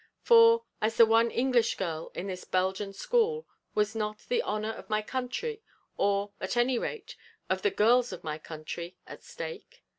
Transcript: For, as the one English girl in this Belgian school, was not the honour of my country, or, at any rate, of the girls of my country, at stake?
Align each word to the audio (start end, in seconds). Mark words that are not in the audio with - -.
For, 0.23 0.63
as 0.81 0.97
the 0.97 1.05
one 1.05 1.29
English 1.29 1.75
girl 1.77 2.11
in 2.15 2.25
this 2.25 2.43
Belgian 2.43 2.91
school, 2.91 3.45
was 3.75 3.93
not 3.95 4.25
the 4.29 4.41
honour 4.41 4.71
of 4.71 4.89
my 4.89 5.03
country, 5.03 5.61
or, 5.95 6.31
at 6.41 6.57
any 6.57 6.79
rate, 6.79 7.15
of 7.51 7.61
the 7.61 7.69
girls 7.69 8.11
of 8.11 8.23
my 8.23 8.39
country, 8.39 8.97
at 9.05 9.21
stake? 9.23 9.83